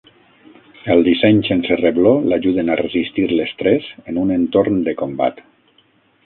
El 0.93 1.01
disseny 1.07 1.41
sense 1.49 1.77
rebló 1.81 2.13
l'ajuden 2.31 2.71
a 2.71 2.79
resistir 2.81 3.27
l'estrès 3.33 3.91
en 4.13 4.19
un 4.23 4.35
entorn 4.41 4.81
de 4.89 4.97
combat. 5.05 5.45